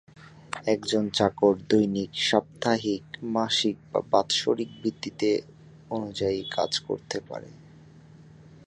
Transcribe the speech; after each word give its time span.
একজন 0.65 1.03
চাকর 1.09 1.53
দৈনিক, 1.69 2.11
সাপ্তাহিক, 2.29 3.03
মাসিক 3.33 3.77
বা 3.91 3.99
বাৎসরিক 4.11 4.69
ভিত্তিতে 4.83 5.29
অনুযায়ী 5.89 6.39
কাজ 6.51 6.71
করতে 6.79 7.17
পারে। 7.29 7.49